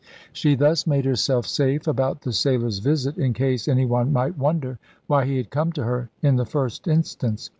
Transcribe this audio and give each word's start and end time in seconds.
She 0.33 0.55
thus 0.55 0.87
made 0.87 1.05
herself 1.05 1.45
safe 1.45 1.85
about 1.85 2.21
the 2.21 2.33
sailor's 2.33 2.79
visit, 2.79 3.19
in 3.19 3.33
case 3.33 3.67
any 3.67 3.85
one 3.85 4.11
might 4.11 4.35
wonder 4.35 4.79
why 5.05 5.25
he 5.25 5.37
had 5.37 5.51
come 5.51 5.71
to 5.73 5.83
her 5.83 6.09
in 6.23 6.37
the 6.37 6.45
first 6.47 6.87
instance. 6.87 7.47